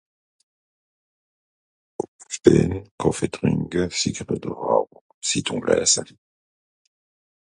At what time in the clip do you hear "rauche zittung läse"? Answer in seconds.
4.63-6.01